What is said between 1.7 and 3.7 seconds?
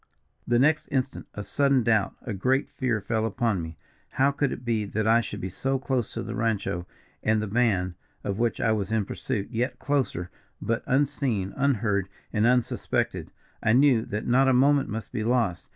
doubt, a great fear fell upon